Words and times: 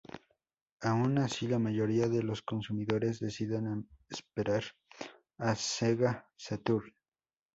Aun 0.81 1.19
así 1.19 1.47
la 1.47 1.59
mayoría 1.59 2.07
de 2.09 2.23
los 2.23 2.41
consumidores 2.41 3.19
decidieron 3.19 3.87
esperar 4.09 4.63
a 5.37 5.53
Sega 5.53 6.27
Saturn. 6.35 6.91